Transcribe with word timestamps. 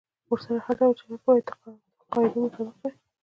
ورسره 0.31 0.59
هر 0.65 0.75
ډول 0.79 0.93
چلند 0.99 1.21
باید 1.25 1.45
د 1.99 2.03
قاعدو 2.13 2.37
مطابق 2.45 2.75
وي. 2.81 2.91